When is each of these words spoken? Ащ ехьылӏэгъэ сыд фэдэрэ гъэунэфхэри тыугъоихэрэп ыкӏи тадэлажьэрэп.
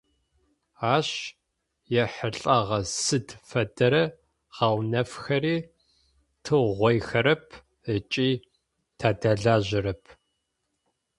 Ащ 0.95 1.09
ехьылӏэгъэ 2.03 2.79
сыд 3.03 3.27
фэдэрэ 3.47 4.03
гъэунэфхэри 4.55 5.57
тыугъоихэрэп 6.45 7.45
ыкӏи 7.95 8.29
тадэлажьэрэп. 8.99 10.03